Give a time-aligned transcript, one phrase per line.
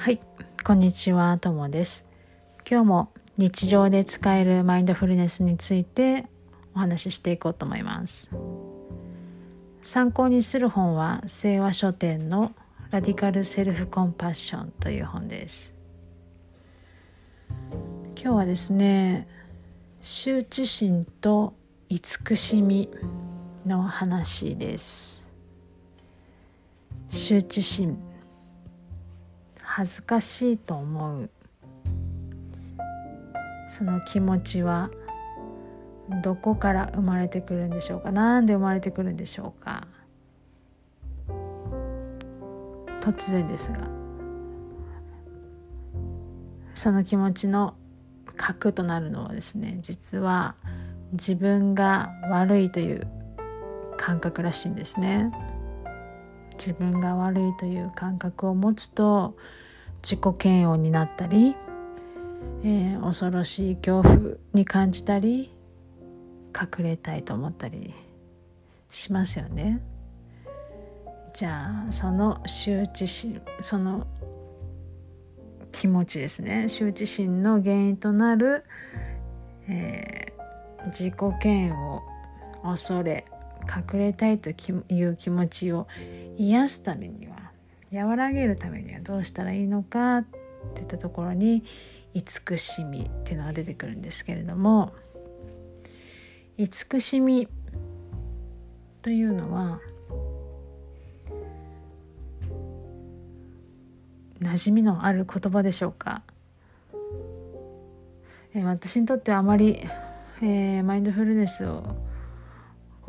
[0.00, 0.20] はい、
[0.64, 2.06] こんにちは、ともです。
[2.66, 6.24] 今日も日常で使えるマインドフルネスについて
[6.74, 8.30] お話ししていこうと思います。
[9.82, 12.54] 参考にする本は清和書店の
[12.90, 15.74] ラディカルセルフコンパッションという本です。
[18.16, 19.28] 今日はですね、
[20.00, 21.52] 羞恥心と
[21.90, 22.88] 慈しみ
[23.66, 25.30] の話です。
[27.10, 27.98] 羞恥心
[29.80, 31.30] 恥ずかしいと思う。
[33.70, 34.90] その気持ちは
[36.22, 38.12] どこから生まれてくるんでしょうか？
[38.12, 39.86] なんで生まれてくるんでしょうか？
[43.00, 43.88] 突然ですが。
[46.74, 47.74] その気持ちの
[48.36, 50.56] 核となるのはですね実は
[51.12, 53.06] 自分が悪いという
[53.96, 55.32] 感覚らしいんですね。
[56.58, 59.38] 自分が悪いという感覚を持つと
[60.02, 61.54] 自己嫌悪になったり、
[62.62, 65.52] えー、恐ろしい恐怖に感じたり
[66.58, 67.94] 隠れたいと思ったり
[68.88, 69.80] しますよね。
[71.32, 74.06] じゃあその羞恥心その
[75.70, 78.64] 気持ちですね羞恥心の原因となる、
[79.68, 81.14] えー、自己
[81.44, 82.02] 嫌悪
[82.62, 83.26] 恐れ
[83.62, 85.86] 隠れたいという気持ちを
[86.36, 87.39] 癒すためには
[87.92, 90.24] 和らげるためにはどうしたらいいのかっ
[90.74, 91.64] ていったところに
[92.14, 94.92] 慈しみっていうのが出てくるんですけれども
[96.56, 97.48] 慈しみ
[99.02, 99.80] というのは
[104.40, 106.22] 馴染みのある言葉でしょうか、
[108.54, 109.80] えー、私にとってはあまり、
[110.42, 111.96] えー、マインドフルネスを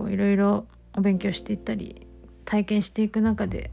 [0.09, 2.07] いろいろお勉強していったり
[2.43, 3.71] 体験していく中で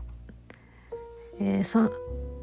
[1.40, 1.92] えー、そ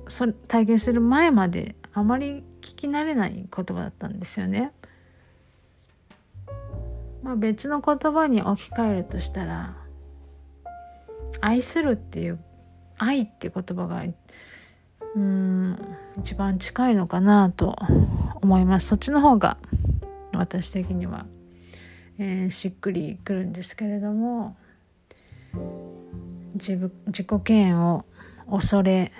[0.07, 4.71] そ体験する前まであまり聞き慣れない言葉だったんですよね。
[7.23, 9.75] まあ、別の言葉に置き換えるとしたら
[11.41, 12.39] 「愛する」っていう
[12.99, 14.03] 「愛」っていう言葉が
[15.15, 15.77] うん
[16.19, 17.75] 一番近いのかなと
[18.41, 19.57] 思いますそっちの方が
[20.33, 21.25] 私的には、
[22.19, 24.55] えー、しっくりくるんですけれども
[26.53, 28.05] 自分自己嫌悪
[28.49, 29.11] 恐れ、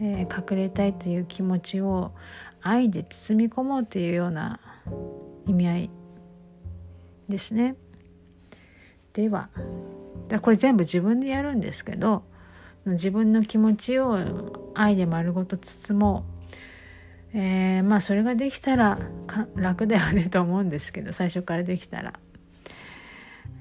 [0.00, 2.12] えー、隠れたいという気持ちを
[2.62, 4.60] 愛で包み込もうというような
[5.46, 5.90] 意味合い
[7.28, 7.76] ですね。
[9.12, 9.48] では
[10.42, 12.24] これ全部自分でやるんですけど
[12.84, 16.24] 自分の気持ちを愛で丸ごと包も
[17.34, 18.98] う、えー、まあそれができたら
[19.54, 22.12] 楽だよねと思うんですけど最初からできたら。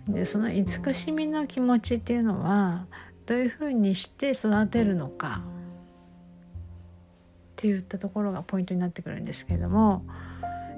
[0.07, 2.86] でその慈しみの気持ちっていうのは
[3.25, 5.44] どういうふうにして育てるのかっ
[7.56, 10.06] ていったところがポイントになってくるんですけれども、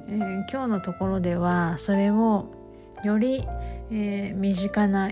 [0.08, 0.18] えー、
[0.50, 2.54] 今日のところではそれを
[3.04, 3.46] より、
[3.92, 5.12] えー、身近な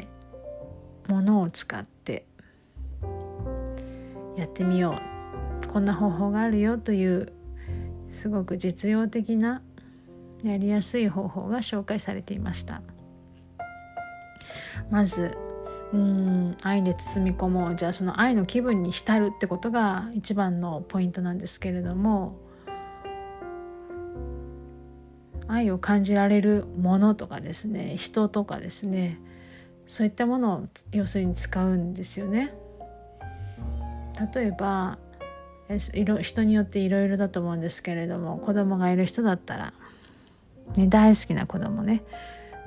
[1.07, 2.25] ものを使って
[4.37, 5.01] やってみよ
[5.61, 5.67] う。
[5.67, 7.33] こんな方法があるよという
[8.09, 9.61] すごく実用的な
[10.41, 12.81] やりやすい方法が紹介されていました。
[14.89, 15.37] まず
[15.95, 16.57] うん。
[16.61, 17.75] 愛で包み込もう。
[17.75, 22.37] じゃあその愛の気分に浸るってことが一番のポイントなんですけれども。
[25.47, 27.95] 愛を感じられるものとかですね。
[27.97, 29.19] 人とかですね。
[29.85, 32.53] そういったものを要するに使うんですよね。
[34.33, 34.97] 例えば
[36.21, 39.73] 人によっていろいろだと思うんですけれども子供がいる人だったら、
[40.75, 42.03] ね、大好きな子供ね。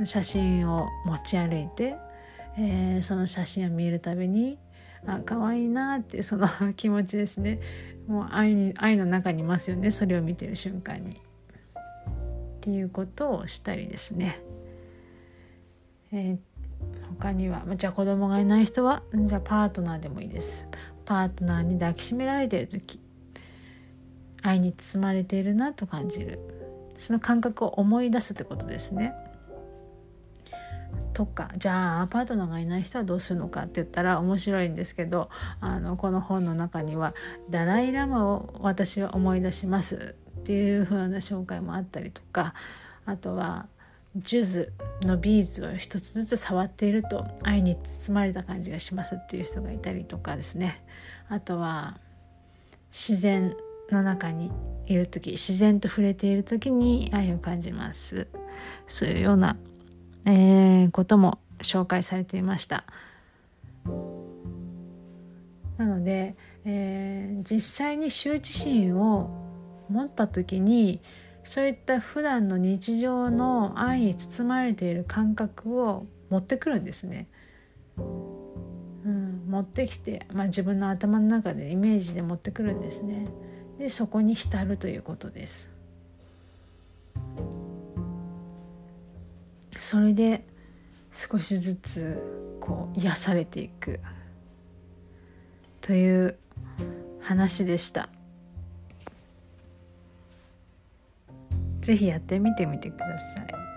[0.05, 1.97] 写真を持ち歩いて
[2.61, 4.59] えー、その写真を見るたびに
[5.07, 7.61] あ可愛いなってその 気持ちですね
[8.09, 11.21] もう愛に愛の中にいますよねそれを見てる瞬間に。
[11.21, 14.41] っていうことをしたりですね。
[16.11, 16.39] えー、
[17.19, 20.67] 他にはじゃあ子供がいない人はじゃあパートナーでもいいです。
[21.05, 23.01] パートナーに抱きしめられている時
[24.43, 26.41] 愛に包まれているなと感じる
[26.99, 29.15] その感覚を思い出すってことですね。
[31.19, 35.31] とかじゃあパートナーがいない人はどうするのかって言ったら面白いんですけど
[35.61, 37.13] あのこの本の中には
[37.51, 42.55] 「ダライ・ラマを私は思い出します」っていう風な紹介もあったりとか
[43.05, 43.67] あとは
[44.15, 44.73] ジュズ
[45.03, 50.85] のビーズを一つずつ触っていると愛に包まれた感じがしますっていう人がいたりとかですね。
[51.29, 51.99] あとは
[52.93, 53.57] 自然
[53.91, 54.53] の中に
[54.87, 58.29] いる時自然と触れている時に愛を感じます。
[58.87, 59.57] そういうような
[60.31, 62.85] えー、ことも紹介されていました
[65.79, 66.37] なので、
[66.67, 69.31] えー、実際に羞恥心を
[69.89, 71.01] 持った時に
[71.45, 77.27] そういった普段の日常の愛に包まれている感覚を持ってくるんですね。
[77.97, 78.01] う
[79.11, 83.29] ん、持ってきて、まあ、自分の頭の中でイメージで持ってくるんですね。
[83.79, 85.78] でそこに浸るということです。
[89.79, 90.45] それで
[91.13, 94.01] 少しずつこう癒されていく
[95.81, 96.37] という
[97.21, 98.11] 話でした。
[101.81, 103.68] ぜひやってみてみてください。